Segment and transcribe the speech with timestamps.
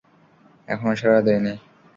[0.67, 1.53] এখনো সাড়া দেয়নি।